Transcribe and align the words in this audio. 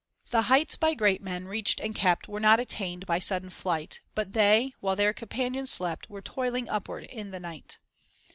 "The 0.31 0.41
heights 0.49 0.75
by 0.75 0.95
great 0.95 1.21
men 1.21 1.47
reached 1.47 1.79
and 1.79 1.93
kept 1.93 2.27
Were 2.27 2.39
not 2.39 2.59
attained 2.59 3.05
by 3.05 3.19
sudden 3.19 3.51
flight; 3.51 3.99
But 4.15 4.33
they, 4.33 4.73
while 4.79 4.95
their 4.95 5.13
companions 5.13 5.69
slept, 5.69 6.09
Were 6.09 6.23
toiling 6.23 6.67
upward 6.67 7.03
in 7.03 7.29
the 7.29 7.39
night." 7.39 7.77